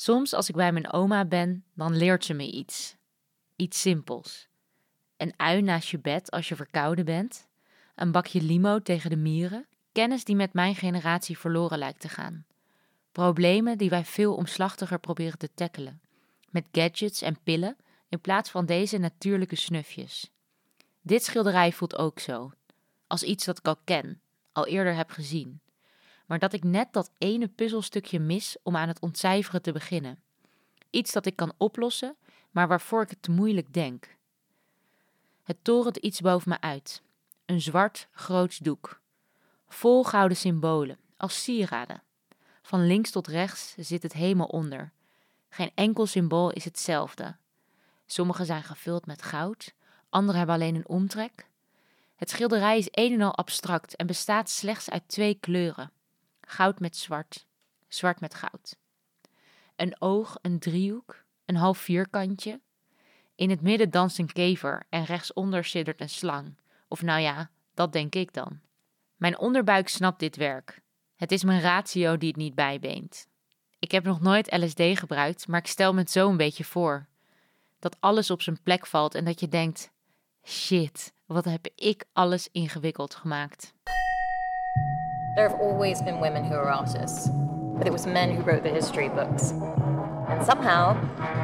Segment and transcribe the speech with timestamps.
[0.00, 2.96] Soms als ik bij mijn oma ben, dan leert ze me iets.
[3.56, 4.48] Iets simpels.
[5.16, 7.48] Een ui naast je bed als je verkouden bent.
[7.94, 9.66] Een bakje limo tegen de mieren.
[9.92, 12.46] Kennis die met mijn generatie verloren lijkt te gaan.
[13.12, 16.00] Problemen die wij veel omslachtiger proberen te tackelen.
[16.50, 17.76] Met gadgets en pillen
[18.08, 20.30] in plaats van deze natuurlijke snufjes.
[21.00, 22.52] Dit schilderij voelt ook zo.
[23.06, 24.20] Als iets dat ik al ken,
[24.52, 25.60] al eerder heb gezien.
[26.30, 30.22] Maar dat ik net dat ene puzzelstukje mis om aan het ontcijferen te beginnen.
[30.90, 32.16] Iets dat ik kan oplossen,
[32.50, 34.16] maar waarvoor ik het te moeilijk denk.
[35.42, 37.02] Het torent iets boven me uit.
[37.46, 39.00] Een zwart, groots doek.
[39.68, 42.02] Vol gouden symbolen, als sieraden.
[42.62, 44.92] Van links tot rechts zit het helemaal onder.
[45.48, 47.36] Geen enkel symbool is hetzelfde.
[48.06, 49.74] Sommige zijn gevuld met goud,
[50.08, 51.46] andere hebben alleen een omtrek.
[52.16, 55.92] Het schilderij is een en al abstract en bestaat slechts uit twee kleuren:
[56.50, 57.46] goud met zwart,
[57.88, 58.76] zwart met goud.
[59.76, 62.60] Een oog, een driehoek, een half vierkantje.
[63.34, 66.58] In het midden danst een kever en rechtsonder siddert een slang.
[66.88, 68.60] Of nou ja, dat denk ik dan.
[69.16, 70.80] Mijn onderbuik snapt dit werk.
[71.16, 73.28] Het is mijn ratio die het niet bijbeent.
[73.78, 77.06] Ik heb nog nooit LSD gebruikt, maar ik stel me het zo een beetje voor.
[77.78, 79.90] Dat alles op zijn plek valt en dat je denkt:
[80.44, 83.74] shit, wat heb ik alles ingewikkeld gemaakt.
[85.40, 87.30] There have always been women who are artists,
[87.78, 89.52] but it was men who wrote the history books.
[90.28, 91.00] And somehow,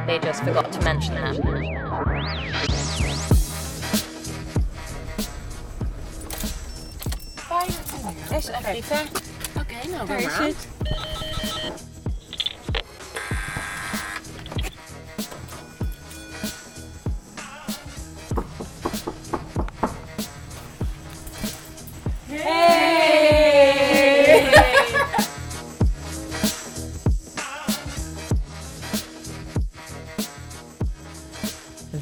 [0.07, 1.35] they just forgot to mention that.
[8.37, 9.01] Is Afrika.
[9.59, 11.96] Oké, nou, waar is het?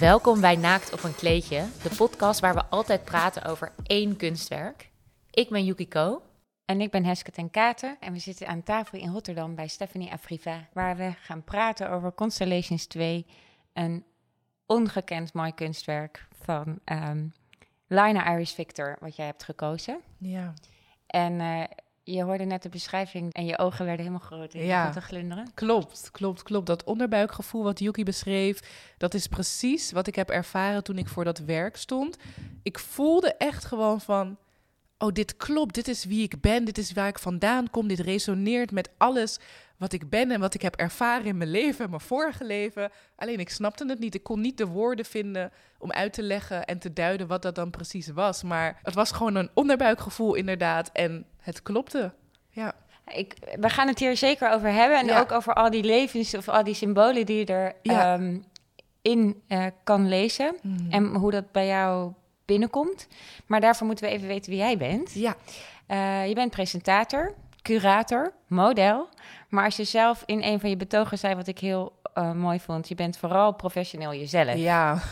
[0.05, 4.91] Welkom bij Naakt op een kleedje, de podcast waar we altijd praten over één kunstwerk.
[5.31, 6.23] Ik ben Yukiko.
[6.65, 10.13] En ik ben Heske ten Katen en we zitten aan tafel in Rotterdam bij Stephanie
[10.13, 13.27] Afriva, waar we gaan praten over Constellations 2,
[13.73, 14.05] een
[14.67, 17.33] ongekend mooi kunstwerk van um,
[17.87, 20.01] Lina Iris Victor, wat jij hebt gekozen.
[20.19, 20.55] Ja.
[21.07, 21.65] En uh,
[22.05, 24.91] je hoorde net de beschrijving en je ogen werden helemaal groot en ja.
[24.91, 25.51] te glunderen.
[25.55, 26.67] Klopt, klopt, klopt.
[26.67, 28.61] Dat onderbuikgevoel wat Yuki beschreef,
[28.99, 32.17] dat is precies wat ik heb ervaren toen ik voor dat werk stond.
[32.63, 34.37] Ik voelde echt gewoon van,
[34.99, 38.01] oh, dit klopt, dit is wie ik ben, dit is waar ik vandaan kom, dit
[38.01, 39.39] resoneert met alles
[39.77, 42.91] wat ik ben en wat ik heb ervaren in mijn leven, mijn vorige leven.
[43.17, 44.15] Alleen ik snapte het niet.
[44.15, 47.55] Ik kon niet de woorden vinden om uit te leggen en te duiden wat dat
[47.55, 48.43] dan precies was.
[48.43, 52.13] Maar het was gewoon een onderbuikgevoel inderdaad en het klopte.
[52.51, 52.73] Ja.
[53.15, 56.49] Ik, we gaan het hier zeker over hebben en ook over al die levens of
[56.49, 58.15] al die symbolen die je erin ja.
[58.15, 58.45] um,
[59.03, 60.91] in uh, kan lezen Mhm.
[60.91, 62.13] en hoe dat bij jou
[62.45, 63.09] binnenkomt.
[63.47, 65.13] Maar daarvoor moeten we even weten wie jij bent.
[65.15, 65.37] Ja.
[65.89, 69.09] Uh, je bent presentator, curator, model.
[69.49, 72.61] Maar als je zelf in een van je betogen zei, wat ik heel uh, mooi
[72.61, 74.55] vond, je bent vooral professioneel jezelf.
[74.55, 74.99] Ja.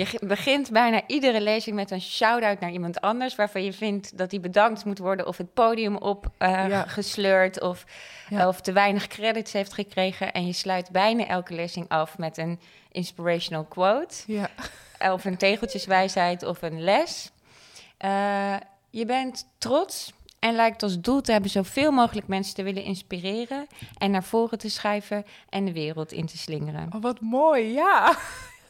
[0.00, 4.30] je begint bijna iedere lezing met een shout-out naar iemand anders, waarvan je vindt dat
[4.30, 6.82] die bedankt moet worden of het podium op uh, ja.
[6.86, 7.84] gesleurd of,
[8.28, 8.48] ja.
[8.48, 10.32] of te weinig credits heeft gekregen.
[10.32, 12.60] En je sluit bijna elke lezing af met een
[12.92, 14.14] inspirational quote.
[14.26, 14.50] Ja.
[15.12, 17.30] Of een tegeltjeswijsheid of een les.
[18.04, 18.56] Uh,
[18.90, 23.66] je bent trots en lijkt als doel te hebben zoveel mogelijk mensen te willen inspireren
[23.98, 26.88] en naar voren te schuiven en de wereld in te slingeren.
[26.94, 28.16] Oh, wat mooi, ja.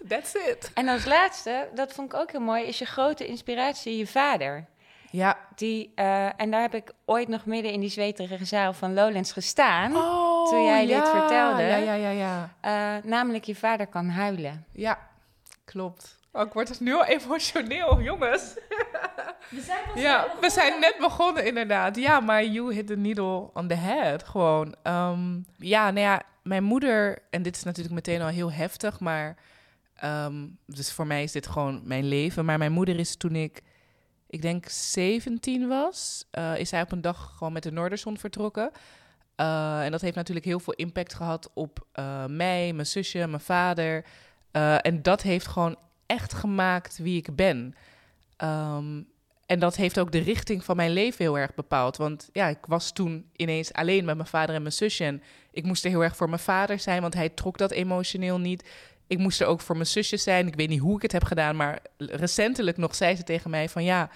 [0.08, 0.70] That's it.
[0.74, 4.66] En als laatste, dat vond ik ook heel mooi, is je grote inspiratie je vader.
[5.10, 5.38] Ja.
[5.54, 9.32] Die, uh, en daar heb ik ooit nog midden in die zweterige zaal van Lowlands
[9.32, 9.96] gestaan.
[9.96, 11.00] Oh, toen jij ja.
[11.00, 11.62] dit vertelde.
[11.62, 12.50] Ja, ja, ja, ja.
[12.64, 14.64] Uh, namelijk, je vader kan huilen.
[14.72, 14.98] Ja,
[15.64, 16.18] klopt.
[16.32, 18.54] Oh, ik word dus nu al emotioneel, jongens.
[19.50, 21.96] We zijn, ja, we zijn net begonnen, inderdaad.
[21.96, 24.74] Ja, maar you hit the needle on the head, gewoon.
[24.82, 27.18] Um, ja, nou ja, mijn moeder...
[27.30, 29.36] En dit is natuurlijk meteen al heel heftig, maar...
[30.04, 32.44] Um, dus voor mij is dit gewoon mijn leven.
[32.44, 33.62] Maar mijn moeder is toen ik,
[34.26, 36.28] ik denk 17 was...
[36.38, 38.70] Uh, is zij op een dag gewoon met de Noorderzon vertrokken.
[39.36, 43.40] Uh, en dat heeft natuurlijk heel veel impact gehad op uh, mij, mijn zusje, mijn
[43.40, 44.04] vader...
[44.82, 45.76] en dat heeft gewoon
[46.06, 47.74] echt gemaakt wie ik ben.
[48.44, 49.08] Um,
[49.50, 51.96] en dat heeft ook de richting van mijn leven heel erg bepaald.
[51.96, 55.04] Want ja, ik was toen ineens alleen met mijn vader en mijn zusje.
[55.04, 58.38] En ik moest er heel erg voor mijn vader zijn, want hij trok dat emotioneel
[58.38, 58.68] niet.
[59.10, 60.46] Ik moest er ook voor mijn zusje zijn.
[60.46, 63.68] Ik weet niet hoe ik het heb gedaan, maar recentelijk nog zei ze tegen mij
[63.68, 64.10] van ja,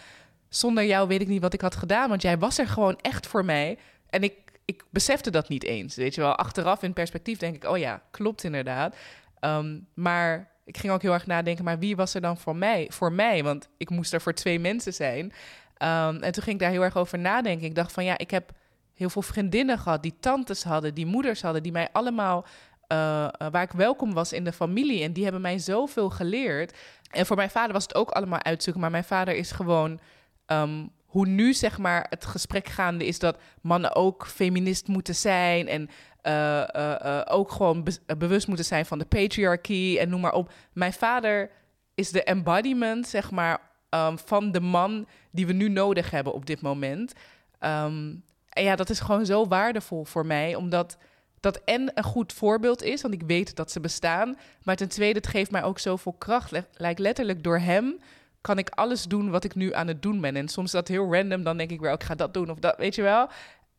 [0.49, 3.27] zonder jou weet ik niet wat ik had gedaan, want jij was er gewoon echt
[3.27, 3.79] voor mij.
[4.11, 5.95] En ik ik besefte dat niet eens.
[5.95, 8.97] Weet je wel, achteraf in perspectief denk ik, oh ja, klopt inderdaad.
[9.41, 12.87] Ehm, maar ik ging ook heel erg nadenken, maar wie was er dan voor mij?
[12.91, 15.33] Voor mij, want ik moest er voor twee mensen zijn.
[15.77, 17.67] Ehm, en toen ging ik daar heel erg over nadenken.
[17.67, 18.53] Ik dacht van ja, ik heb
[18.95, 22.47] heel veel vriendinnen gehad die tantes hadden, die moeders hadden, die mij allemaal
[22.89, 25.03] uh, waar ik welkom was in de familie.
[25.03, 26.77] En die hebben mij zoveel geleerd.
[27.11, 28.83] En voor mijn vader was het ook allemaal uitzoeken.
[28.83, 30.01] Maar mijn vader is gewoon.
[30.47, 35.69] Um, hoe nu zeg maar het gesprek gaande is dat mannen ook feminist moeten zijn.
[35.69, 35.89] En
[36.23, 37.87] uh, ook gewoon
[38.19, 40.53] bewust moeten zijn van de patriarchy en noem maar op.
[40.73, 41.51] Mijn vader
[41.95, 43.61] is de embodiment, zeg maar,
[43.91, 47.13] um, van de man die we nu nodig hebben op dit moment.
[47.61, 50.99] Um, en ja, dat is gewoon zo waardevol voor mij, omdat
[51.45, 54.39] dat en een goed voorbeeld is, want ik weet dat ze bestaan.
[54.63, 56.53] Maar ten tweede, het geeft mij ook zoveel kracht.
[56.73, 57.99] Lijkt letterlijk door hem
[58.41, 60.37] kan ik alles doen wat ik nu aan het doen ben.
[60.37, 62.59] En soms is dat heel random, dan denk ik oh, ik ga dat doen of
[62.59, 63.29] dat, weet je wel.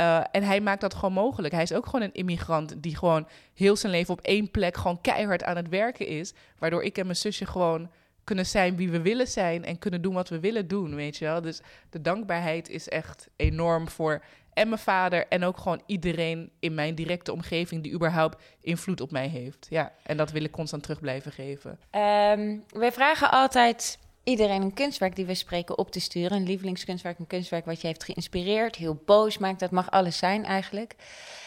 [0.02, 1.54] Uh, en hij maakt dat gewoon mogelijk.
[1.54, 5.02] Hij is ook gewoon een immigrant die gewoon heel zijn leven op één plek gewoon
[5.02, 6.34] keihard aan het werken is.
[6.58, 7.90] Waardoor ik en mijn zusje gewoon
[8.24, 11.26] kunnen zijn wie we willen zijn en kunnen doen wat we willen doen, weet je
[11.26, 11.42] wel.
[11.42, 14.24] Dus de dankbaarheid is echt enorm voor
[14.56, 19.12] en mijn vader en ook gewoon iedereen in mijn directe omgeving die überhaupt invloed op
[19.12, 19.68] mij heeft.
[19.70, 21.72] Ja, en dat wil ik constant terug blijven geven.
[21.72, 26.38] Um, wij vragen altijd iedereen een kunstwerk die we spreken op te sturen.
[26.38, 29.60] Een lievelingskunstwerk, een kunstwerk wat je heeft geïnspireerd, heel boos maakt.
[29.60, 30.96] Dat mag alles zijn eigenlijk.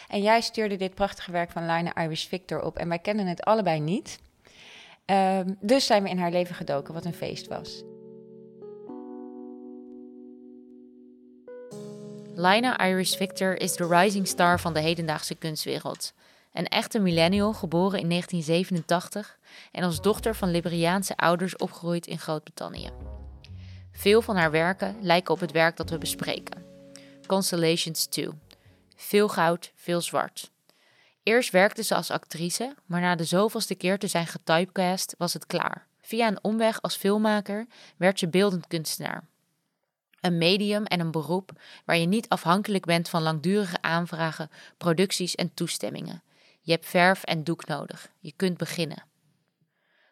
[0.07, 3.43] En jij stuurde dit prachtige werk van Lina Irish Victor op en wij kennen het
[3.43, 4.19] allebei niet.
[5.05, 7.83] Um, dus zijn we in haar leven gedoken, wat een feest was.
[12.41, 16.13] Lina Iris Victor is de rising star van de hedendaagse kunstwereld.
[16.53, 19.37] Een echte millennial, geboren in 1987
[19.71, 22.89] en als dochter van Liberiaanse ouders opgegroeid in Groot-Brittannië.
[23.91, 26.65] Veel van haar werken lijken op het werk dat we bespreken.
[27.27, 28.29] Constellations 2.
[28.95, 30.51] Veel goud, veel zwart.
[31.23, 35.45] Eerst werkte ze als actrice, maar na de zoveelste keer te zijn getypecast was het
[35.45, 35.87] klaar.
[36.01, 39.28] Via een omweg als filmmaker werd ze beeldend kunstenaar.
[40.21, 41.51] Een medium en een beroep
[41.85, 46.23] waar je niet afhankelijk bent van langdurige aanvragen, producties en toestemmingen.
[46.61, 48.11] Je hebt verf en doek nodig.
[48.19, 49.03] Je kunt beginnen.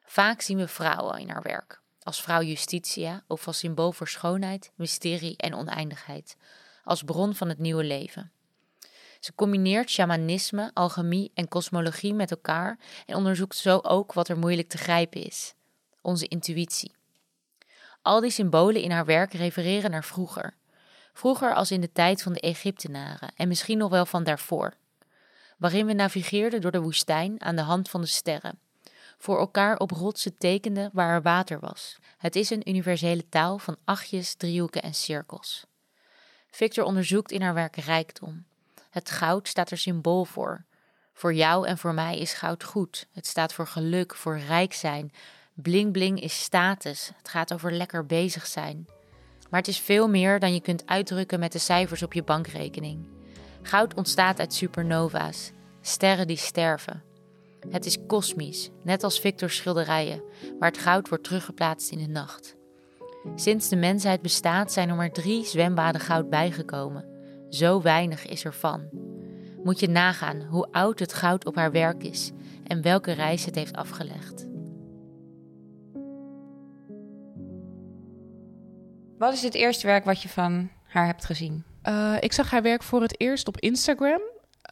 [0.03, 4.71] Vaak zien we vrouwen in haar werk, als vrouw Justitia of als symbool voor schoonheid,
[4.75, 6.37] mysterie en oneindigheid,
[6.83, 8.31] als bron van het nieuwe leven.
[9.19, 14.69] Ze combineert shamanisme, alchemie en kosmologie met elkaar en onderzoekt zo ook wat er moeilijk
[14.69, 15.53] te grijpen is:
[16.01, 16.91] onze intuïtie.
[18.07, 20.53] Al die symbolen in haar werk refereren naar vroeger.
[21.13, 24.73] Vroeger als in de tijd van de Egyptenaren en misschien nog wel van daarvoor.
[25.57, 28.59] Waarin we navigeerden door de woestijn aan de hand van de sterren.
[29.17, 31.97] Voor elkaar op rotsen tekenden waar er water was.
[32.17, 35.65] Het is een universele taal van achtjes, driehoeken en cirkels.
[36.49, 38.45] Victor onderzoekt in haar werk rijkdom.
[38.89, 40.65] Het goud staat er symbool voor.
[41.13, 43.07] Voor jou en voor mij is goud goed.
[43.11, 45.11] Het staat voor geluk, voor rijk zijn,
[45.61, 47.11] Bling bling is status.
[47.17, 48.85] Het gaat over lekker bezig zijn.
[49.49, 53.07] Maar het is veel meer dan je kunt uitdrukken met de cijfers op je bankrekening.
[53.61, 55.51] Goud ontstaat uit supernova's,
[55.81, 57.03] sterren die sterven.
[57.69, 60.23] Het is kosmisch, net als Victor's schilderijen,
[60.59, 62.55] waar het goud wordt teruggeplaatst in de nacht.
[63.35, 67.05] Sinds de mensheid bestaat zijn er maar drie zwembaden goud bijgekomen.
[67.49, 68.89] Zo weinig is er van.
[69.63, 72.31] Moet je nagaan hoe oud het goud op haar werk is
[72.63, 74.56] en welke reis het heeft afgelegd.
[79.17, 81.63] Wat is het eerste werk wat je van haar hebt gezien?
[81.83, 84.21] Uh, ik zag haar werk voor het eerst op Instagram.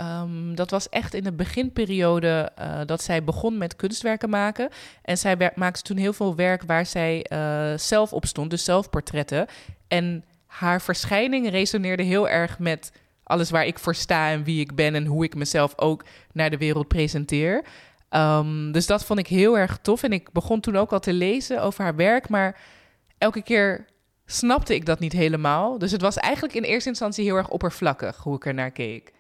[0.02, 4.70] Um, dat was echt in de beginperiode uh, dat zij begon met kunstwerken maken.
[5.02, 9.48] En zij maakte toen heel veel werk waar zij uh, zelf op stond, dus zelfportretten.
[9.88, 12.92] En haar verschijning resoneerde heel erg met
[13.24, 16.50] alles waar ik voor sta en wie ik ben en hoe ik mezelf ook naar
[16.50, 17.64] de wereld presenteer.
[18.10, 20.04] Um, dus dat vond ik heel erg tof.
[20.04, 22.60] En ik begon toen ook al te lezen over haar werk, maar
[23.18, 23.86] elke keer
[24.26, 25.78] snapte ik dat niet helemaal.
[25.78, 29.14] Dus het was eigenlijk in eerste instantie heel erg oppervlakkig hoe ik er naar keek.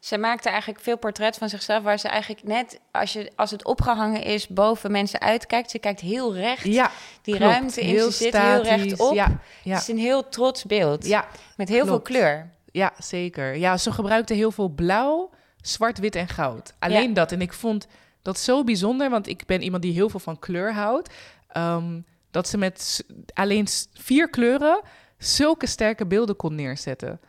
[0.00, 3.64] Ze maakte eigenlijk veel portret van zichzelf, waar ze eigenlijk net als, je, als het
[3.64, 5.70] opgehangen is, boven mensen uitkijkt.
[5.70, 6.90] Ze kijkt heel recht ja,
[7.22, 7.86] die ruimte in.
[7.86, 9.14] Heel ze zit heel recht op.
[9.14, 9.72] Ja, ja.
[9.72, 11.06] Het is een heel trots beeld.
[11.06, 12.50] Ja, met heel veel kleur.
[12.72, 13.56] Ja, zeker.
[13.56, 16.74] Ja, ze gebruikte heel veel blauw, zwart, wit en goud.
[16.78, 17.32] Alleen dat.
[17.32, 17.86] En ik vond
[18.22, 21.14] dat zo bijzonder, want ik ben iemand die heel veel van kleur houdt.
[21.56, 24.80] Um, dat ze met alleen vier kleuren
[25.18, 27.20] zulke sterke beelden kon neerzetten.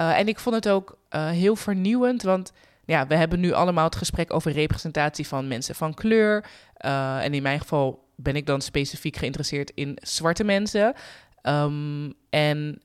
[0.00, 2.52] Uh, en ik vond het ook uh, heel vernieuwend, want
[2.84, 6.44] ja, we hebben nu allemaal het gesprek over representatie van mensen van kleur.
[6.84, 10.94] Uh, en in mijn geval ben ik dan specifiek geïnteresseerd in zwarte mensen.
[11.42, 12.82] Um, en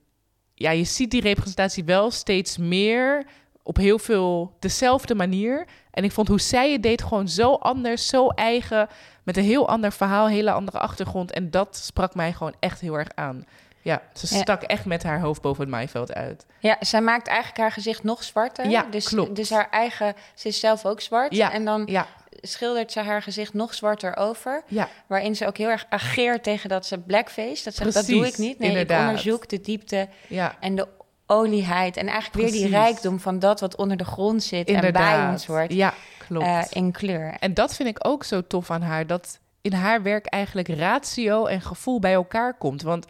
[0.54, 3.26] ja, je ziet die representatie wel steeds meer
[3.66, 5.66] op heel veel dezelfde manier.
[5.92, 8.88] En ik vond hoe zij het deed gewoon zo anders, zo eigen.
[9.24, 11.32] Met een heel ander verhaal, hele andere achtergrond.
[11.32, 13.46] En dat sprak mij gewoon echt heel erg aan.
[13.82, 16.46] Ja, ze stak echt met haar hoofd boven het maaiveld uit.
[16.60, 18.70] Ja, zij maakt eigenlijk haar gezicht nog zwarter.
[18.70, 19.36] Ja, dus, klopt.
[19.36, 21.36] Dus haar eigen, ze is zelf ook zwart.
[21.36, 22.08] Ja, en dan ja.
[22.42, 24.64] schildert ze haar gezicht nog zwarter over.
[24.68, 24.90] Ja.
[25.08, 27.64] Waarin ze ook heel erg ageert tegen dat ze blackface.
[27.64, 28.60] Dat, zegt, dat doe ik niet.
[28.60, 29.02] Nee, inderdaad.
[29.02, 30.88] ik onderzoek de diepte Ja, en de
[31.26, 31.98] olieheid.
[31.98, 35.32] En eigenlijk weer die rijkdom van dat wat onder de grond zit en bij inderdaad.
[35.32, 35.74] ons wordt.
[35.74, 35.94] Ja,
[36.28, 36.72] klopt.
[36.72, 37.36] in kleur.
[37.40, 39.08] En dat vind ik ook zo tof aan haar.
[39.08, 42.82] Dat in haar werk eigenlijk ratio en gevoel bij elkaar komt.
[42.82, 43.06] Want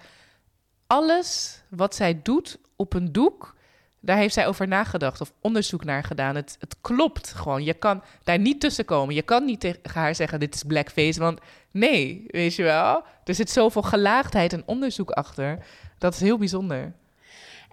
[0.88, 3.56] alles wat zij doet op een doek,
[4.00, 6.36] daar heeft zij over nagedacht of onderzoek naar gedaan.
[6.36, 7.64] Het, het klopt gewoon.
[7.64, 9.16] Je kan daar niet tussen komen.
[9.16, 11.20] Je kan niet tegen haar zeggen: dit is blackface.
[11.20, 11.40] Want
[11.72, 13.04] nee, weet je wel.
[13.24, 15.66] Er zit zoveel gelaagdheid en onderzoek achter.
[15.98, 16.94] Dat is heel bijzonder.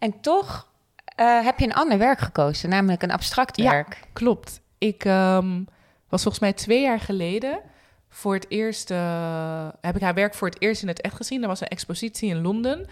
[0.02, 0.66] En toch
[1.04, 3.70] eh, heb je een ander werk gekozen, namelijk een abstract Ja.
[3.70, 4.00] werk.
[4.12, 4.60] Klopt.
[4.78, 5.62] Ik ehm,
[6.08, 7.60] was volgens mij twee jaar geleden
[8.08, 8.90] voor het eerst...
[8.90, 11.42] eh, heb ik haar werk voor het eerst in het echt gezien.
[11.42, 12.86] Er was een expositie in Londen.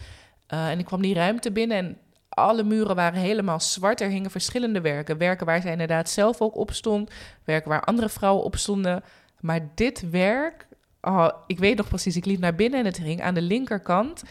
[0.46, 1.98] Eh, en ik kwam die ruimte binnen en
[2.28, 4.00] alle muren waren helemaal zwart.
[4.00, 5.18] Er hingen verschillende werken.
[5.18, 7.10] Werken waar zij inderdaad zelf ook op stond.
[7.44, 9.02] Werken waar andere vrouwen op stonden.
[9.40, 10.66] Maar dit werk...
[11.00, 14.22] Oh, ik weet nog precies, ik liep naar binnen en het hing aan de linkerkant...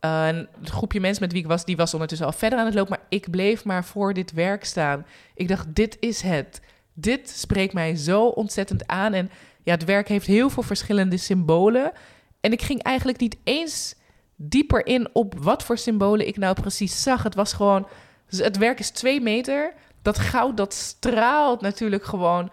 [0.00, 2.64] Uh, en het groepje mensen met wie ik was, die was ondertussen al verder aan
[2.64, 2.90] het lopen.
[2.90, 5.06] Maar ik bleef maar voor dit werk staan.
[5.34, 6.60] Ik dacht, dit is het.
[6.92, 9.12] Dit spreekt mij zo ontzettend aan.
[9.12, 9.30] En
[9.62, 11.92] ja, het werk heeft heel veel verschillende symbolen.
[12.40, 13.94] En ik ging eigenlijk niet eens
[14.36, 17.22] dieper in op wat voor symbolen ik nou precies zag.
[17.22, 17.88] Het was gewoon,
[18.28, 19.74] het werk is twee meter.
[20.02, 22.50] Dat goud, dat straalt natuurlijk gewoon.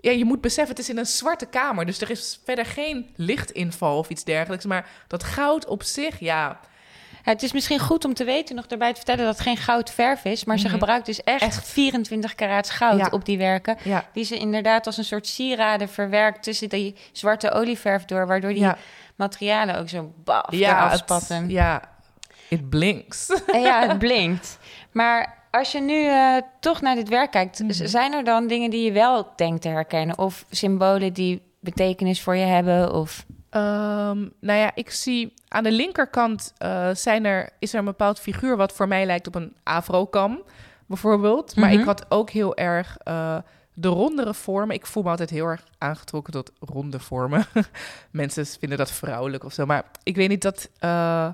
[0.00, 1.86] Ja, je moet beseffen, het is in een zwarte kamer.
[1.86, 4.64] Dus er is verder geen lichtinval of iets dergelijks.
[4.64, 6.60] Maar dat goud op zich, Ja,
[7.24, 10.24] het is misschien goed om te weten, nog daarbij te vertellen dat het geen goudverf
[10.24, 10.74] is, maar ze Mhm.
[10.74, 11.68] gebruikt dus echt, Echt.
[11.68, 13.08] 24 karaats goud Ja.
[13.10, 13.76] op die werken.
[13.82, 18.50] ja, Die ze inderdaad als een soort sieraden verwerkt tussen die zwarte olieverf door, waardoor
[18.50, 18.76] die ja.
[19.16, 21.82] materialen ook zo baf ja, eraf het- ja,
[22.48, 23.28] it blinks.
[23.52, 24.58] En ja, het blinkt.
[24.92, 27.86] Maar als je nu eh, toch naar dit werk kijkt, Mhm.
[27.86, 30.18] zijn er dan dingen die je wel denkt te herkennen?
[30.18, 32.92] Of symbolen die betekenis voor je hebben?
[32.94, 33.24] Of...
[33.54, 38.20] Ehm, nou ja, ik zie aan de linkerkant eh, zijn er, is er een bepaald
[38.20, 40.42] figuur wat voor mij lijkt op een afro-kam,
[40.86, 41.56] bijvoorbeeld.
[41.56, 41.78] Maar Mhm.
[41.78, 43.36] ik had ook heel erg eh,
[43.74, 44.74] de rondere vormen.
[44.76, 47.44] Ik voel me altijd heel erg aangetrokken tot ronde vormen.
[48.10, 49.66] Mensen vinden dat vrouwelijk of zo.
[49.66, 51.28] Maar ik weet niet dat, eh,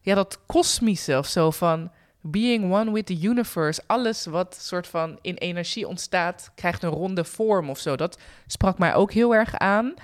[0.00, 1.90] ja, dat kosmische of zo van
[2.20, 3.82] being one with the universe.
[3.86, 7.96] Alles wat soort van in energie ontstaat, krijgt een ronde vorm of zo.
[7.96, 9.94] Dat sprak mij ook heel erg aan.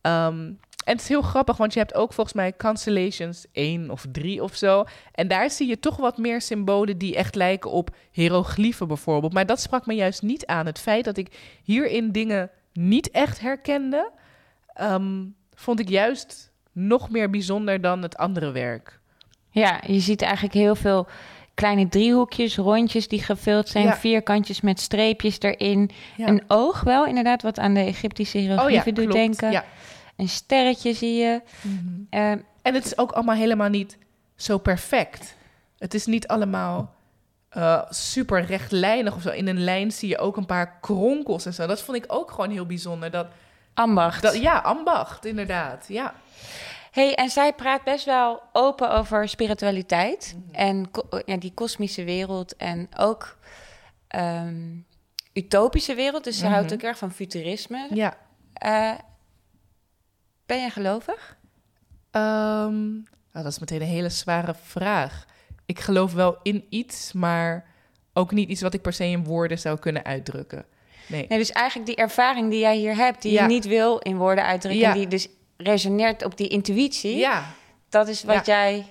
[0.00, 0.52] Ehm,
[0.84, 4.42] en het is heel grappig, want je hebt ook volgens mij Constellations 1 of 3
[4.42, 4.84] of zo.
[5.12, 9.32] En daar zie je toch wat meer symbolen die echt lijken op hieroglyphen bijvoorbeeld.
[9.32, 10.66] Maar dat sprak me juist niet aan.
[10.66, 14.10] Het feit dat ik hierin dingen niet echt herkende,
[14.66, 15.24] ehm,
[15.54, 19.00] vond ik juist nog meer bijzonder dan het andere werk.
[19.50, 21.06] Ja, je ziet eigenlijk heel veel
[21.54, 23.96] kleine driehoekjes, rondjes die gevuld zijn, Ja.
[23.96, 25.90] vierkantjes met streepjes erin.
[26.16, 26.26] Ja.
[26.28, 29.18] Een oog wel, inderdaad, wat aan de Egyptische hieroglyphen doet klopt.
[29.20, 29.50] denken.
[29.50, 29.64] Ja.
[30.16, 31.42] Een sterretje zie je.
[32.10, 32.30] Eh,
[32.62, 33.98] En het is ook allemaal helemaal niet
[34.36, 35.34] zo perfect.
[35.78, 36.94] Het is niet allemaal
[37.48, 39.28] eh, super rechtlijnig of zo.
[39.30, 41.66] In een lijn zie je ook een paar kronkels en zo.
[41.66, 43.10] Dat vond ik ook gewoon heel bijzonder.
[43.10, 43.26] Dat,
[43.74, 44.22] ambacht.
[44.22, 45.84] dat, ja, ambacht, inderdaad.
[45.88, 46.14] Ja.
[46.90, 52.56] Hey, en zij praat best wel open over spiritualiteit en ko- ja, die kosmische wereld
[52.56, 53.36] en ook
[54.08, 54.76] ehm,
[55.32, 56.24] utopische wereld.
[56.24, 56.74] Dus ze houdt Mhm.
[56.74, 57.86] ook erg van futurisme.
[57.90, 58.14] ja.
[58.54, 58.92] Eh,
[60.46, 61.36] ben je gelovig?
[62.10, 65.24] Ehm, nou, dat is meteen een hele zware vraag.
[65.66, 67.66] Ik geloof wel in iets, maar
[68.12, 70.64] ook niet iets wat ik per se in woorden zou kunnen uitdrukken.
[71.06, 71.26] Nee.
[71.28, 73.42] Nee, dus eigenlijk die ervaring die jij hier hebt, die Ja.
[73.42, 74.92] je niet wil in woorden uitdrukken, Ja.
[74.92, 77.44] die dus resoneert op die intuïtie, Ja,
[77.88, 78.64] dat is wat Ja.
[78.64, 78.86] jij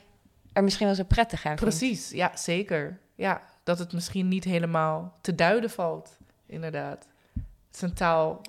[0.53, 1.75] er misschien wel zo prettig aan vindt.
[1.77, 2.09] precies.
[2.09, 2.99] Ja, zeker.
[3.15, 7.07] Ja, dat het misschien niet helemaal te duiden valt, inderdaad.
[7.33, 8.41] Het is een taal,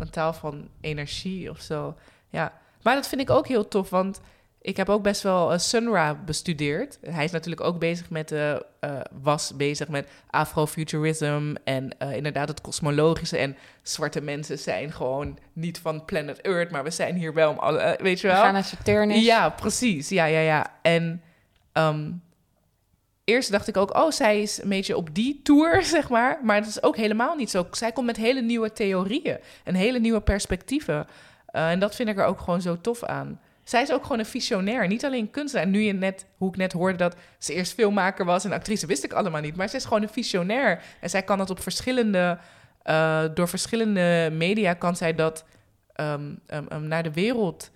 [0.00, 1.94] een taal van energie of zo.
[2.28, 2.52] Ja,
[2.82, 4.20] maar dat vind ik ook heel tof, want
[4.60, 6.98] ik heb ook best wel uh, Sunra bestudeerd.
[7.10, 8.60] Hij is natuurlijk ook bezig met, eh, eh,
[9.22, 13.38] was bezig met afrofuturism en eh, inderdaad het kosmologische.
[13.38, 17.58] En zwarte mensen zijn gewoon niet van planet Earth, maar we zijn hier wel om
[17.58, 18.42] alle, eh, weet je We wel?
[18.42, 19.24] gaan naar Saturnus.
[19.24, 20.08] Ja, precies.
[20.08, 20.66] Ja, ja, ja.
[20.82, 21.22] En
[21.72, 22.10] ehm,
[23.28, 26.38] eerst dacht ik ook, oh, zij is een beetje op die tour, zeg maar.
[26.42, 27.66] Maar dat is ook helemaal niet zo.
[27.70, 31.06] Zij komt met hele nieuwe theorieën en hele nieuwe perspectieven.
[31.46, 33.40] Eh, en dat vind ik er ook gewoon zo tof aan.
[33.64, 34.86] zij is ook gewoon een visionair.
[34.86, 35.66] Niet alleen kunstenaar.
[35.66, 39.04] Nu je net, hoe ik net hoorde dat ze eerst filmmaker was en actrice, wist
[39.04, 39.56] ik allemaal niet.
[39.56, 40.82] Maar ze is gewoon een visionair.
[41.00, 42.38] En zij kan dat op verschillende,
[42.84, 45.44] uh, door verschillende media kan zij dat
[46.00, 46.40] um,
[46.72, 47.70] um, naar de wereld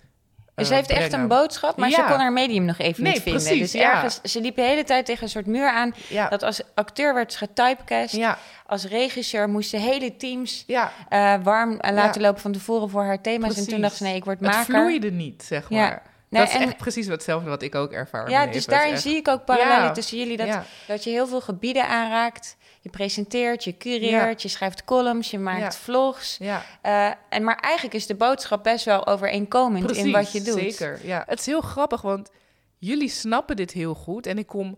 [0.55, 3.43] dus ze heeft echt een boodschap, maar ze kon haar medium nog even niet vinden.
[3.43, 5.93] Precies, dus ergens, ze liep de hele tijd tegen een soort muur aan.
[6.29, 8.17] Dat als acteur werd ze getypecast.
[8.65, 13.57] Als regisseur moest ze hele teams uh, warm laten lopen van tevoren voor haar thema's.
[13.57, 14.57] En toen dacht ze, nee, ik word maker.
[14.57, 16.01] Het vloeide niet, zeg maar.
[16.29, 18.29] dat is echt precies hetzelfde wat ik ook ervaar.
[18.29, 20.37] Ja, dus daarin zie ik ook parallellen tussen jullie.
[20.37, 20.57] Dat,
[20.87, 22.55] dat je heel veel gebieden aanraakt.
[22.83, 26.37] Je presenteert, je cureert, je schrijft columns, je maakt vlogs.
[26.37, 26.65] Ja.
[26.85, 30.59] Uh, en, maar eigenlijk is de boodschap best wel overeenkomend in wat je doet.
[30.59, 31.23] Zeker, ja.
[31.27, 32.29] Het is heel grappig, want
[32.77, 34.27] jullie snappen dit heel goed.
[34.27, 34.77] En ik kom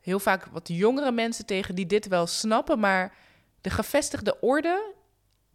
[0.00, 2.78] heel vaak wat jongere mensen tegen die dit wel snappen.
[2.78, 3.14] Maar
[3.60, 4.94] de gevestigde orde,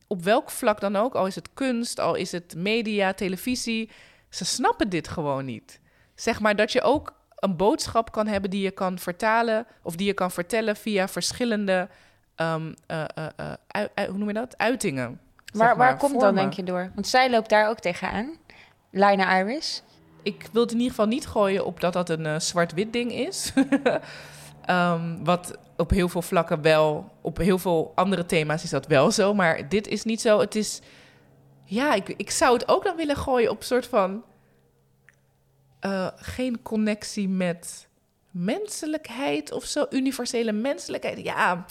[0.07, 3.89] op welk vlak dan ook, al is het kunst, al is het media, televisie,
[4.29, 5.79] ze snappen dit gewoon niet.
[6.15, 10.05] Zeg maar dat je ook een boodschap kan hebben die je kan vertalen of die
[10.07, 11.87] je kan vertellen via verschillende,
[12.35, 13.03] um, uh,
[13.75, 15.19] uh, hoe noem je dat, uitingen.
[15.53, 16.91] Waar, waar komt dan denk je door?
[16.93, 18.37] Want zij loopt daar ook tegenaan,
[18.89, 19.83] Lina Iris.
[20.21, 23.53] Ik wil het in ieder geval niet gooien op dat dat een zwart-wit ding is.
[24.69, 29.11] um, wat op heel veel vlakken wel, op heel veel andere thema's is dat wel
[29.11, 30.39] zo, maar dit is niet zo.
[30.39, 30.81] Het is,
[31.63, 34.23] ja, ik, ik zou het ook dan willen gooien op een soort van
[35.85, 37.87] uh, geen connectie met
[38.31, 41.19] menselijkheid of zo, universele menselijkheid.
[41.19, 41.65] Ja,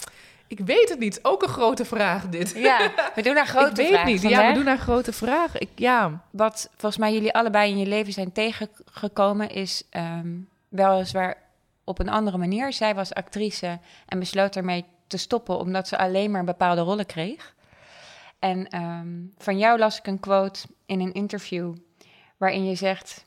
[0.47, 1.19] ik weet het niet.
[1.23, 2.51] Ook een grote vraag dit.
[2.57, 4.23] Ja, we doen naar grote ik weet niet.
[4.23, 5.61] Ja, we doen naar grote vragen.
[5.61, 6.25] Ik, ja.
[6.31, 11.37] Wat volgens mij jullie allebei in je leven zijn tegengekomen is um, weliswaar
[11.85, 12.73] op een andere manier.
[12.73, 17.55] Zij was actrice en besloot ermee te stoppen omdat ze alleen maar bepaalde rollen kreeg.
[18.39, 21.75] En um, van jou las ik een quote in een interview
[22.37, 23.25] waarin je zegt: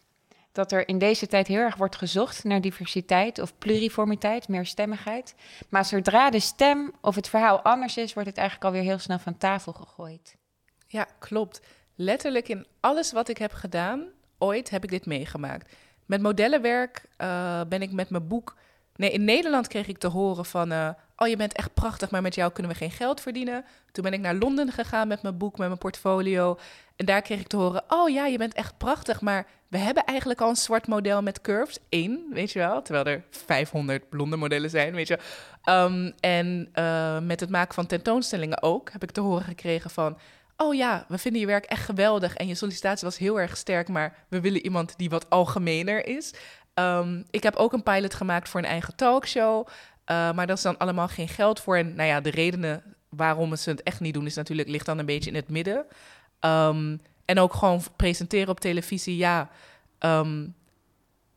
[0.58, 5.36] dat er in deze tijd heel erg wordt gezocht naar diversiteit of pluriformiteit, meerstemmigheid.
[5.70, 9.20] Maar zodra de stem of het verhaal anders is, wordt het eigenlijk alweer heel snel
[9.20, 10.38] van tafel gegooid.
[10.88, 11.62] Ja, klopt.
[11.96, 14.06] Letterlijk in alles wat ik heb gedaan,
[14.38, 15.76] ooit heb ik dit meegemaakt.
[16.06, 18.56] Met modellenwerk uh, ben ik met mijn boek.
[18.96, 20.72] Nee, in Nederland kreeg ik te horen van.
[20.72, 23.65] Uh, oh, je bent echt prachtig, maar met jou kunnen we geen geld verdienen.
[23.91, 26.58] Toen ben ik naar Londen gegaan met mijn boek, met mijn portfolio.
[26.96, 30.03] En daar kreeg ik te horen: oh ja, je bent echt prachtig, maar we hebben
[30.03, 31.77] eigenlijk al een zwart model met curves.
[31.89, 32.82] één, weet je wel.
[32.82, 35.19] Terwijl er 500 blonde modellen zijn, weet je
[35.69, 40.17] um, en uh, met het maken van tentoonstellingen ook heb ik te horen gekregen van...
[40.58, 43.88] Oh ja, we vinden je werk echt geweldig en je sollicitatie was heel erg sterk,
[43.88, 46.34] maar we willen iemand die wat algemener is.
[46.73, 50.63] Um, ik heb ook een pilot gemaakt voor een eigen talkshow, uh, maar dat is
[50.63, 51.77] dan allemaal geen geld voor.
[51.77, 54.99] En nou ja, de redenen waarom ze het echt niet doen, is natuurlijk ligt dan
[54.99, 55.86] een beetje in het midden.
[56.41, 59.50] Um, en ook gewoon presenteren op televisie, ja.
[60.00, 60.56] Um,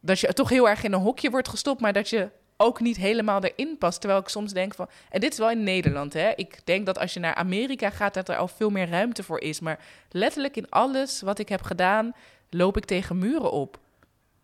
[0.01, 2.97] dat je toch heel erg in een hokje wordt gestopt, maar dat je ook niet
[2.97, 4.01] helemaal erin past.
[4.01, 4.89] Terwijl ik soms denk van.
[5.11, 6.33] En dit is wel in Nederland, hè?
[6.37, 9.41] Ik denk dat als je naar Amerika gaat, dat er al veel meer ruimte voor
[9.41, 9.61] is.
[9.61, 9.79] Maar
[10.11, 12.13] letterlijk in alles wat ik heb gedaan,
[12.51, 13.79] loop ik tegen muren op.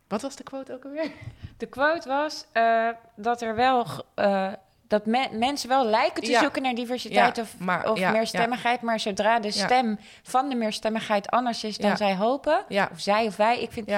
[0.09, 1.11] Wat was de quote ook alweer?
[1.57, 4.53] De quote was uh, dat er wel uh,
[4.89, 9.51] dat mensen wel lijken te zoeken naar diversiteit of, maar, of meerstemmigheid, maar zodra de
[9.51, 13.91] stem van de meerstemmigheid anders is dan zij hopen, of zij of wij, ik vind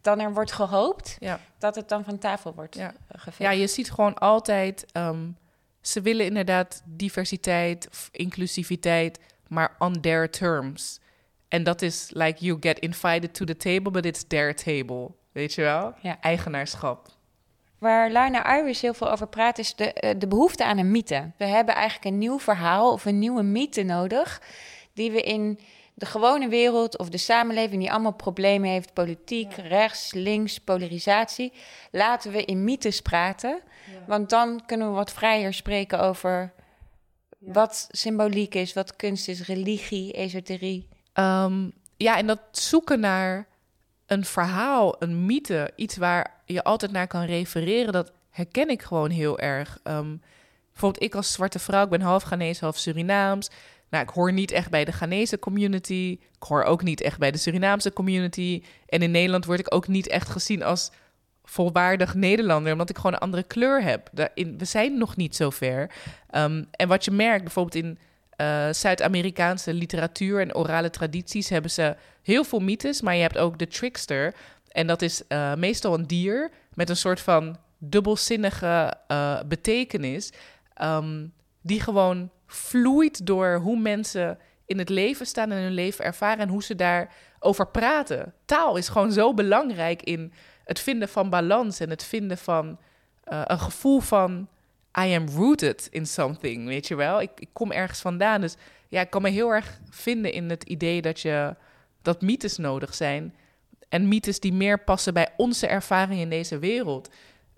[0.00, 1.18] dan er wordt gehoopt
[1.58, 2.92] dat het dan van tafel wordt ja.
[3.38, 5.36] Ja, je ziet gewoon altijd, um,
[5.80, 9.18] ze willen inderdaad diversiteit, inclusiviteit,
[9.48, 11.00] maar on their terms.
[11.48, 15.10] En dat is like you get invited to the table, but it's their table.
[15.32, 15.94] Weet je wel?
[16.20, 17.08] Eigenaarschap.
[17.78, 21.30] Waar Lina Iris heel veel over praat, is de, eh, de behoefte aan een mythe.
[21.36, 24.42] We hebben eigenlijk een nieuw verhaal of een nieuwe mythe nodig,
[24.92, 25.58] die we in
[25.94, 31.52] de gewone wereld of de samenleving die allemaal problemen heeft, politiek, rechts, links, polarisatie,
[31.90, 33.60] laten we in mythes praten.
[34.06, 36.52] Want dan kunnen we wat vrijer spreken over
[37.38, 40.88] wat symboliek is, wat kunst is, religie, esoterie.
[41.14, 43.46] Um, ja, en dat zoeken naar
[44.06, 49.10] een verhaal, een mythe, iets waar je altijd naar kan refereren, dat herken ik gewoon
[49.10, 49.78] heel erg.
[49.84, 50.20] Um,
[50.70, 53.50] bijvoorbeeld ik als zwarte vrouw, ik ben half Ghanese, half Surinaams.
[53.90, 56.18] Nou, ik hoor niet echt bij de Ghanese community.
[56.20, 58.62] Ik hoor ook niet echt bij de Surinaamse community.
[58.86, 60.90] En in Nederland word ik ook niet echt gezien als
[61.44, 64.10] volwaardig Nederlander, omdat ik gewoon een andere kleur heb.
[64.34, 65.90] We zijn nog niet zo ver.
[66.36, 67.98] Um, en wat je merkt, bijvoorbeeld in
[68.36, 73.58] uh, Zuid-Amerikaanse literatuur en orale tradities hebben ze heel veel mythes, maar je hebt ook
[73.58, 74.34] de trickster.
[74.68, 80.32] En dat is uh, meestal een dier met een soort van dubbelzinnige uh, betekenis,
[80.82, 86.38] um, die gewoon vloeit door hoe mensen in het leven staan en hun leven ervaren
[86.38, 88.34] en hoe ze daarover praten.
[88.44, 90.32] Taal is gewoon zo belangrijk in
[90.64, 92.78] het vinden van balans en het vinden van
[93.24, 94.48] een gevoel van
[94.98, 97.20] I am rooted in something, weet je wel?
[97.20, 98.40] Ik, ik kom ergens vandaan.
[98.40, 98.54] Dus
[98.88, 101.56] ja, ik kan me heel erg vinden in het idee dat je
[102.02, 103.34] dat mythes nodig zijn.
[103.88, 107.10] En mythes die meer passen bij onze ervaring in deze wereld.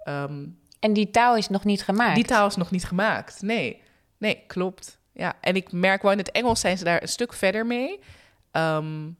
[0.04, 2.14] Um, en die taal is nog niet gemaakt.
[2.14, 3.42] Die taal is nog niet gemaakt.
[3.42, 3.82] Nee,
[4.18, 4.98] nee, klopt.
[5.12, 8.00] Ja, en ik merk wel in het Engels zijn ze daar een stuk verder mee.
[8.52, 9.16] Um,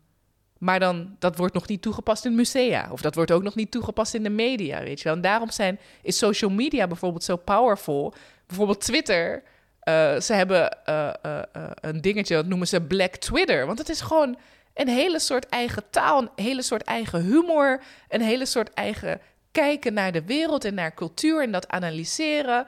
[0.59, 2.89] maar dan, dat wordt nog niet toegepast in musea.
[2.91, 5.15] Of dat wordt ook nog niet toegepast in de media, weet je wel.
[5.15, 8.15] En daarom zijn, is social media bijvoorbeeld zo powerful.
[8.47, 9.43] Bijvoorbeeld Twitter.
[9.89, 11.41] Uh, ze hebben uh, uh,
[11.81, 13.67] een dingetje, dat noemen ze Black Twitter.
[13.67, 14.39] Want het is gewoon
[14.75, 19.21] een hele soort eigen taal, een hele soort eigen humor, een hele soort eigen
[19.53, 22.67] kijken naar de wereld en naar cultuur en dat analyseren.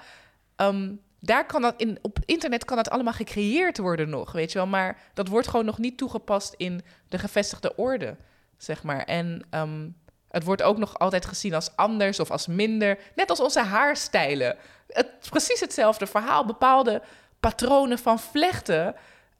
[0.57, 4.59] Um, daar kan dat in, op internet kan dat allemaal gecreëerd worden nog, weet je
[4.59, 4.67] wel.
[4.67, 8.17] Maar dat wordt gewoon nog niet toegepast in de gevestigde orde,
[8.57, 9.05] zeg maar.
[9.05, 9.97] En um,
[10.31, 12.99] het wordt ook nog altijd gezien als anders of als minder.
[13.15, 14.57] Net als onze haarstijlen.
[14.89, 16.47] Het, precies hetzelfde verhaal.
[16.47, 17.03] Bepaalde
[17.41, 18.95] patronen van vlechten.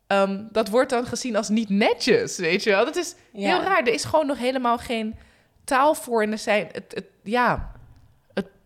[0.07, 2.85] Um, dat wordt dan gezien als niet netjes, weet je wel.
[2.85, 3.83] Dat is heel raar.
[3.83, 5.19] Er is gewoon nog helemaal geen
[5.65, 6.23] taal voor.
[6.23, 7.73] En er zijn, het, het, ja,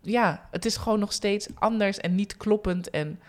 [0.05, 3.19] ja, het is gewoon nog steeds anders en niet kloppend en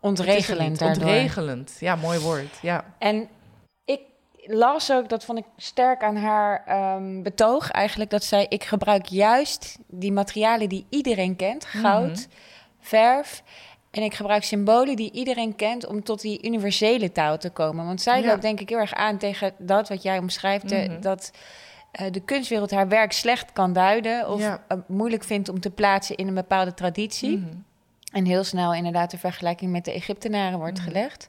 [0.00, 0.82] ontregelend.
[0.82, 2.58] Ontregelend, ja, mooi woord.
[2.62, 2.84] Ja.
[2.98, 3.28] En
[3.84, 4.00] ik
[4.44, 6.64] las ook, dat vond ik sterk aan haar
[6.96, 12.36] um, betoog eigenlijk, dat zij: ik gebruik juist die materialen die iedereen kent, goud, mhm.
[12.80, 13.42] verf.
[13.90, 17.86] En ik gebruik symbolen die iedereen kent om tot die universele taal te komen.
[17.86, 20.70] Want zij loopt denk ik heel erg aan tegen dat wat jij omschrijft.
[20.70, 21.00] Mhm.
[21.00, 21.30] Dat
[22.10, 24.64] de kunstwereld haar werk slecht kan duiden of ja.
[24.68, 27.36] uh, moeilijk vindt om te plaatsen in een bepaalde traditie.
[27.36, 27.64] Mm -hmm.
[28.12, 30.92] En heel snel inderdaad de vergelijking met de Egyptenaren wordt mm -hmm.
[30.92, 31.28] gelegd.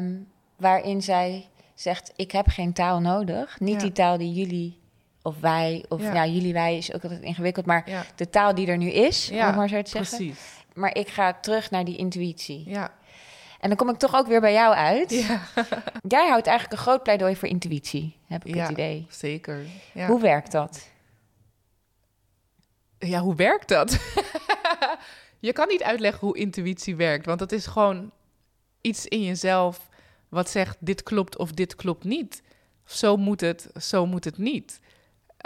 [0.00, 3.60] Um, waarin zij zegt: Ik heb geen taal nodig.
[3.60, 3.80] Niet ja.
[3.80, 4.78] die taal die jullie
[5.22, 6.14] of wij, of ja.
[6.14, 9.36] ja, jullie, wij is ook altijd ingewikkeld, maar de taal die er nu is, om
[9.36, 10.16] maar zo te zeggen.
[10.16, 10.64] Precies.
[10.74, 12.62] Maar ik ga terug naar die intuïtie.
[12.66, 12.92] Ja.
[13.64, 15.10] En dan kom ik toch ook weer bij jou uit.
[15.10, 15.40] Ja.
[16.16, 19.06] Jij houdt eigenlijk een groot pleidooi voor intuïtie, heb ik ja, het idee.
[19.10, 19.66] Zeker.
[19.92, 20.06] Ja.
[20.06, 20.88] Hoe werkt dat?
[22.98, 23.98] Ja, hoe werkt dat?
[25.38, 28.10] je kan niet uitleggen hoe intuïtie werkt, want dat is gewoon
[28.80, 29.88] iets in jezelf
[30.28, 32.42] wat zegt: dit klopt of dit klopt niet.
[32.84, 34.80] Zo moet het, zo moet het niet.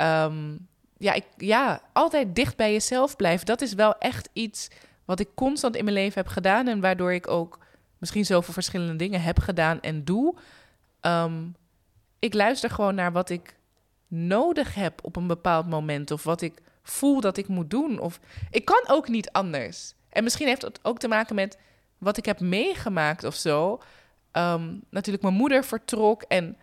[0.00, 3.46] Um, ja, ik, ja, altijd dicht bij jezelf blijven.
[3.46, 4.68] Dat is wel echt iets
[5.04, 7.66] wat ik constant in mijn leven heb gedaan en waardoor ik ook
[7.98, 10.34] misschien zoveel verschillende dingen heb gedaan en doe.
[11.00, 11.56] Um,
[12.18, 13.56] ik luister gewoon naar wat ik
[14.08, 16.11] nodig heb op een bepaald moment.
[16.11, 17.98] Of wat ik voel dat ik moet doen.
[17.98, 19.94] Of ik kan ook niet anders.
[20.08, 21.58] En misschien heeft het ook te maken met
[21.98, 23.80] wat ik heb meegemaakt of zo.
[24.32, 26.22] Um, natuurlijk, mijn moeder vertrok.
[26.22, 26.56] En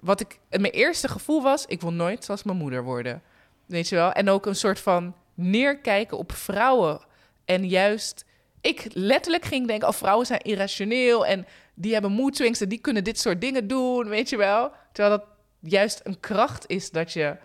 [0.00, 0.40] wat ik.
[0.48, 3.22] Mijn eerste gevoel was: ik wil nooit zoals mijn moeder worden.
[3.66, 4.12] Weet je wel?
[4.12, 7.00] En ook een soort van neerkijken op vrouwen.
[7.44, 8.24] En juist
[8.60, 12.80] ik letterlijk ging denken, oh, vrouwen zijn irrationeel en die hebben mood swings en die
[12.80, 14.72] kunnen dit soort dingen doen, weet je wel.
[14.92, 15.26] Terwijl dat
[15.60, 17.36] juist een kracht is dat je...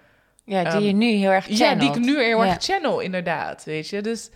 [0.44, 1.60] Ja, die um, je nu heel erg channelt.
[1.60, 4.02] Ja, die ik nu heel erg channel, inderdaad, weet je.
[4.02, 4.30] Dus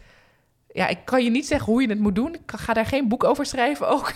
[0.72, 2.34] ja, ik kan je niet zeggen hoe je het moet doen.
[2.34, 4.14] Ik ga daar geen boek over schrijven ook.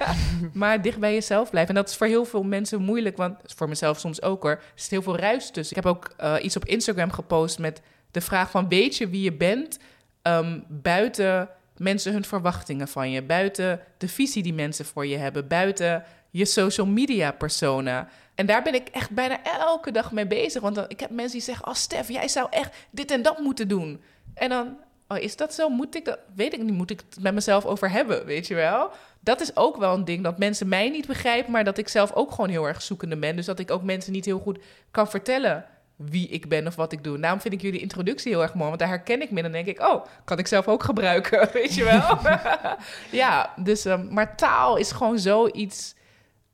[0.52, 1.74] maar dicht bij jezelf blijven.
[1.74, 4.50] En dat is voor heel veel mensen moeilijk, want voor mezelf soms ook hoor.
[4.50, 5.76] Er zit heel veel ruis tussen.
[5.76, 8.68] Ik heb ook uh, iets op Instagram gepost met de vraag van...
[8.68, 9.78] weet je wie je bent
[10.22, 15.48] um, buiten mensen hun verwachtingen van je, buiten de visie die mensen voor je hebben,
[15.48, 18.08] buiten je social media persona.
[18.34, 20.62] En daar ben ik echt bijna elke dag mee bezig.
[20.62, 23.38] Want dan, ik heb mensen die zeggen: Oh, Stef, jij zou echt dit en dat
[23.38, 24.02] moeten doen.
[24.34, 24.76] En dan,
[25.08, 25.68] oh, is dat zo?
[25.68, 26.18] Moet ik dat?
[26.34, 26.74] Weet ik niet.
[26.74, 28.26] Moet ik het met mezelf over hebben?
[28.26, 28.90] Weet je wel?
[29.20, 32.12] Dat is ook wel een ding dat mensen mij niet begrijpen, maar dat ik zelf
[32.12, 33.36] ook gewoon heel erg zoekende ben.
[33.36, 34.58] Dus dat ik ook mensen niet heel goed
[34.90, 35.66] kan vertellen
[36.10, 37.20] wie ik ben of wat ik doe.
[37.20, 39.42] Daarom vind ik jullie introductie heel erg mooi, want daar herken ik me.
[39.42, 42.18] Dan denk ik, oh, kan ik zelf ook gebruiken, weet je wel?
[43.22, 45.94] ja, dus, um, maar taal is gewoon zoiets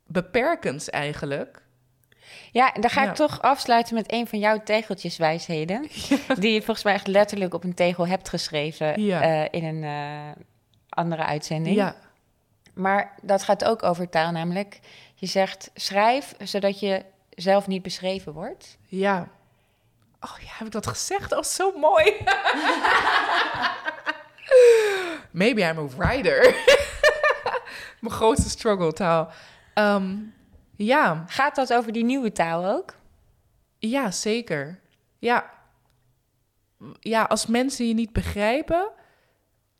[0.06, 1.62] beperkends eigenlijk.
[2.52, 3.12] Ja, dan ga ik ja.
[3.12, 5.86] toch afsluiten met een van jouw tegeltjeswijsheden.
[6.08, 6.34] Ja.
[6.34, 9.42] Die je volgens mij echt letterlijk op een tegel hebt geschreven ja.
[9.42, 10.42] uh, in een uh,
[10.88, 11.76] andere uitzending.
[11.76, 11.94] Ja.
[12.74, 14.80] Maar dat gaat ook over taal, namelijk
[15.14, 18.78] je zegt schrijf zodat je zelf niet beschreven wordt.
[18.86, 19.28] Ja.
[20.20, 21.32] Oh ja, heb ik dat gezegd?
[21.32, 22.04] Oh, zo mooi.
[25.30, 26.40] Maybe I'm a writer.
[28.00, 29.30] Mijn grootste struggle taal.
[29.74, 30.34] Um,
[30.76, 31.24] ja.
[31.26, 32.94] Gaat dat over die nieuwe taal ook?
[33.78, 34.80] Ja, zeker.
[35.18, 35.50] Ja.
[37.00, 38.90] Ja, als mensen je niet begrijpen,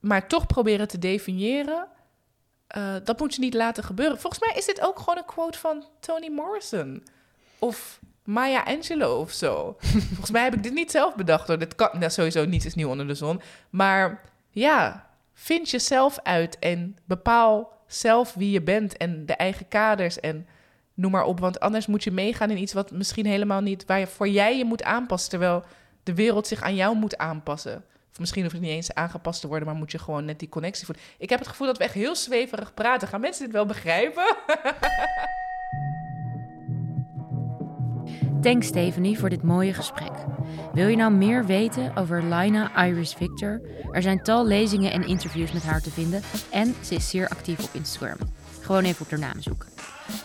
[0.01, 1.89] maar toch proberen te definiëren,
[2.77, 4.21] uh, dat moet je niet laten gebeuren.
[4.21, 7.07] Volgens mij is dit ook gewoon een quote van Toni Morrison.
[7.59, 9.77] Of Maya Angelou of zo.
[10.09, 11.59] Volgens mij heb ik dit niet zelf bedacht hoor.
[11.59, 13.41] Dit kan nou, sowieso niets is nieuw onder de zon.
[13.71, 20.21] Maar ja, vind jezelf uit en bepaal zelf wie je bent en de eigen kaders
[20.21, 20.47] en
[20.95, 21.41] noem maar op.
[21.41, 24.59] Want anders moet je meegaan in iets wat misschien helemaal niet, waar je, voor jij
[24.59, 25.65] je moet aanpassen, terwijl
[26.03, 27.85] de wereld zich aan jou moet aanpassen.
[28.11, 30.49] Of misschien hoeft het niet eens aangepast te worden, maar moet je gewoon net die
[30.49, 31.05] connectie voelen.
[31.19, 33.09] Ik heb het gevoel dat we echt heel zweverig praten.
[33.09, 34.37] Gaan mensen dit wel begrijpen?
[38.43, 40.13] Thanks Stephanie voor dit mooie gesprek.
[40.73, 43.61] Wil je nou meer weten over Lina Iris Victor?
[43.93, 47.65] Er zijn tal lezingen en interviews met haar te vinden en ze is zeer actief
[47.65, 48.17] op Instagram.
[48.61, 49.69] Gewoon even op haar naam zoeken.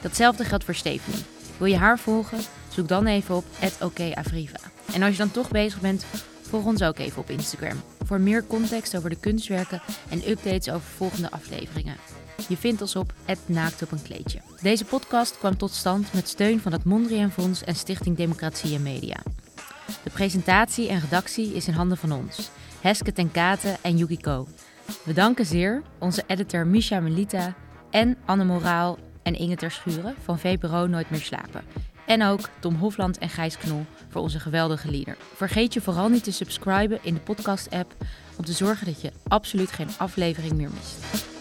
[0.01, 1.23] Datzelfde geldt voor Stephanie.
[1.57, 2.39] Wil je haar volgen?
[2.69, 3.45] Zoek dan even op
[3.81, 4.59] @okavriva.
[4.93, 6.05] En als je dan toch bezig bent,
[6.41, 10.87] volg ons ook even op Instagram voor meer context over de kunstwerken en updates over
[10.95, 11.95] volgende afleveringen.
[12.47, 14.39] Je vindt ons op het Naakt op een kleedje.
[14.61, 18.81] Deze podcast kwam tot stand met steun van het Mondriaan Fonds en Stichting Democratie en
[18.81, 19.17] Media.
[20.03, 22.49] De presentatie en redactie is in handen van ons,
[22.81, 24.47] Heske ten Katen en Yukiko.
[25.03, 27.55] We danken zeer onze editor Misha Melita
[27.89, 31.63] en Anne Moraal en Inge Ter Schuren van VPRO Nooit meer slapen.
[32.05, 35.17] En ook Tom Hofland en Gijs Knol voor onze geweldige leader.
[35.35, 37.95] Vergeet je vooral niet te subscriben in de podcast-app
[38.35, 41.31] om te zorgen dat je absoluut geen aflevering meer mist.